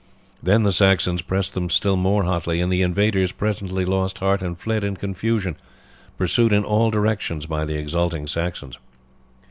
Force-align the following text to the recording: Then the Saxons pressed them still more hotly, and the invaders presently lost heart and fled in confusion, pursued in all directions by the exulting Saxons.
Then 0.41 0.63
the 0.63 0.71
Saxons 0.71 1.21
pressed 1.21 1.53
them 1.53 1.69
still 1.69 1.95
more 1.95 2.23
hotly, 2.23 2.59
and 2.59 2.73
the 2.73 2.81
invaders 2.81 3.31
presently 3.31 3.85
lost 3.85 4.17
heart 4.17 4.41
and 4.41 4.57
fled 4.57 4.83
in 4.83 4.95
confusion, 4.97 5.55
pursued 6.17 6.51
in 6.53 6.65
all 6.65 6.89
directions 6.89 7.45
by 7.45 7.65
the 7.65 7.77
exulting 7.77 8.25
Saxons. 8.25 8.79